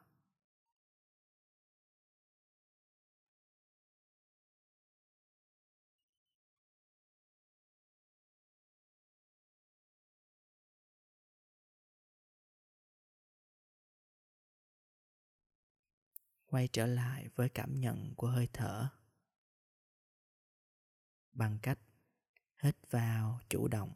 Quay 16.54 16.68
trở 16.72 16.86
lại 16.86 17.28
với 17.34 17.48
cảm 17.48 17.80
nhận 17.80 18.14
của 18.16 18.26
hơi 18.26 18.48
thở. 18.52 18.88
Bằng 21.32 21.58
cách 21.62 21.78
hít 22.62 22.76
vào 22.90 23.40
chủ 23.48 23.68
động 23.68 23.92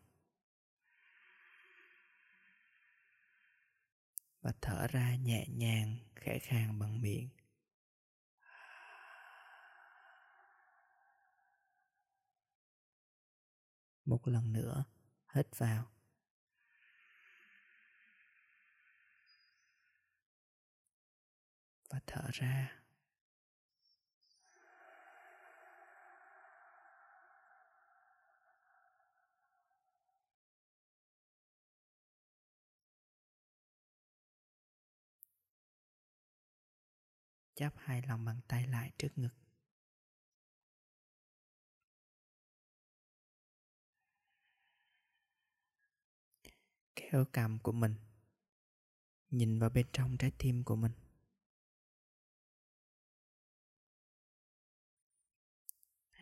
và 4.40 4.52
thở 4.60 4.86
ra 4.86 5.16
nhẹ 5.16 5.46
nhàng, 5.48 5.96
khẽ 6.14 6.38
khàng 6.38 6.78
bằng 6.78 7.00
miệng. 7.00 7.28
Một 14.04 14.28
lần 14.28 14.52
nữa, 14.52 14.84
hít 15.34 15.58
vào. 15.58 15.97
Và 21.88 22.00
thở 22.06 22.30
ra. 22.32 22.74
Chắp 37.54 37.72
hai 37.76 38.02
lòng 38.02 38.24
bàn 38.24 38.40
tay 38.48 38.66
lại 38.66 38.92
trước 38.98 39.08
ngực. 39.16 39.34
Kéo 46.96 47.24
cằm 47.32 47.58
của 47.58 47.72
mình. 47.72 47.94
Nhìn 49.30 49.58
vào 49.58 49.70
bên 49.70 49.86
trong 49.92 50.16
trái 50.18 50.32
tim 50.38 50.64
của 50.64 50.76
mình. 50.76 50.92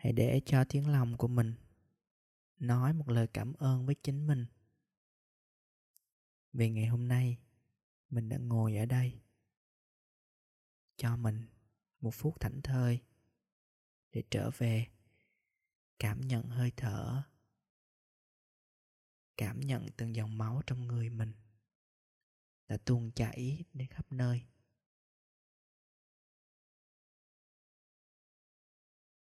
Hãy 0.07 0.13
để 0.13 0.41
cho 0.45 0.63
tiếng 0.69 0.89
lòng 0.89 1.17
của 1.17 1.27
mình 1.27 1.53
nói 2.59 2.93
một 2.93 3.09
lời 3.09 3.27
cảm 3.27 3.53
ơn 3.53 3.85
với 3.85 3.95
chính 3.95 4.27
mình. 4.27 4.45
Vì 6.53 6.69
ngày 6.69 6.85
hôm 6.85 7.07
nay, 7.07 7.37
mình 8.09 8.29
đã 8.29 8.37
ngồi 8.37 8.77
ở 8.77 8.85
đây 8.85 9.19
cho 10.97 11.15
mình 11.17 11.45
một 11.99 12.11
phút 12.13 12.39
thảnh 12.39 12.61
thơi 12.61 13.01
để 14.11 14.23
trở 14.31 14.51
về 14.57 14.87
cảm 15.99 16.21
nhận 16.21 16.43
hơi 16.43 16.71
thở, 16.77 17.23
cảm 19.37 19.59
nhận 19.59 19.87
từng 19.97 20.15
dòng 20.15 20.37
máu 20.37 20.61
trong 20.67 20.87
người 20.87 21.09
mình 21.09 21.33
đã 22.67 22.77
tuôn 22.85 23.11
chảy 23.11 23.63
đến 23.73 23.87
khắp 23.87 24.11
nơi. 24.11 24.45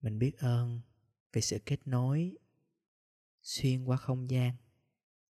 Mình 0.02 0.20
biết 0.20 0.38
ơn 0.38 0.82
về 1.34 1.42
sự 1.42 1.60
kết 1.66 1.88
nối 1.88 2.38
xuyên 3.42 3.84
qua 3.84 3.98
không 3.98 4.30
gian, 4.30 4.56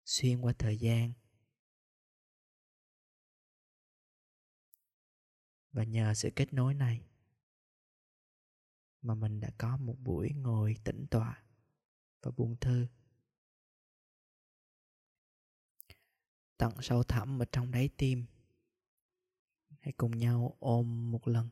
xuyên 0.06 0.42
qua 0.42 0.54
thời 0.60 0.78
gian. 0.78 1.14
Và 5.72 5.84
nhờ 5.84 6.14
sự 6.14 6.30
kết 6.36 6.54
nối 6.54 6.74
này 6.74 7.06
mà 9.02 9.16
mình 9.16 9.40
đã 9.40 9.52
có 9.58 9.78
một 9.78 9.96
buổi 10.00 10.30
ngồi 10.30 10.76
tĩnh 10.84 11.06
tọa 11.12 11.44
và 12.22 12.32
buông 12.32 12.56
thư. 12.62 12.88
Tận 16.58 16.74
sâu 16.82 17.04
thẳm 17.04 17.42
ở 17.42 17.46
trong 17.52 17.72
đáy 17.72 17.90
tim, 17.98 18.26
hãy 19.80 19.94
cùng 19.98 20.18
nhau 20.18 20.58
ôm 20.60 21.12
một 21.12 21.28
lần. 21.28 21.50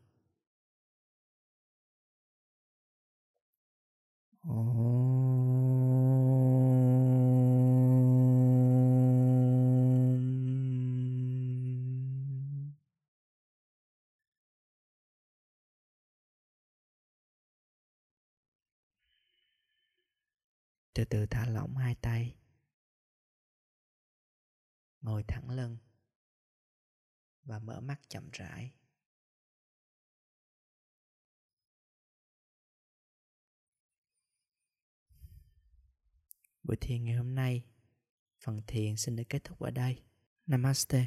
Từ 20.93 21.05
từ 21.09 21.25
thả 21.25 21.45
lỏng 21.45 21.77
hai 21.77 21.95
tay. 21.95 22.35
Ngồi 25.01 25.23
thẳng 25.27 25.49
lưng 25.49 25.77
và 27.43 27.59
mở 27.59 27.79
mắt 27.79 28.01
chậm 28.07 28.29
rãi. 28.31 28.73
Buổi 36.63 36.77
thiền 36.81 37.03
ngày 37.03 37.15
hôm 37.15 37.35
nay. 37.35 37.63
Phần 38.43 38.61
thiền 38.67 38.97
xin 38.97 39.15
được 39.15 39.23
kết 39.29 39.43
thúc 39.43 39.59
ở 39.59 39.71
đây. 39.71 39.97
Namaste. 40.47 41.05